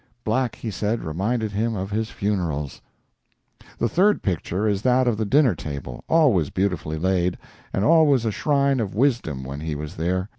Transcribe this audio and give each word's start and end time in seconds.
Black, 0.23 0.55
he 0.55 0.71
said, 0.71 1.03
reminded 1.03 1.51
him 1.51 1.75
of 1.75 1.91
his 1.91 2.09
funerals. 2.09 2.81
The 3.77 3.87
third 3.87 4.23
picture 4.23 4.67
is 4.67 4.81
that 4.81 5.07
of 5.07 5.15
the 5.15 5.25
dinner 5.25 5.53
table 5.53 6.03
always 6.09 6.49
beautifully 6.49 6.97
laid, 6.97 7.37
and 7.71 7.85
always 7.85 8.25
a 8.25 8.31
shrine 8.31 8.79
of 8.79 8.95
wisdom 8.95 9.43
when 9.43 9.59
he 9.59 9.75
was 9.75 9.97
there. 9.97 10.27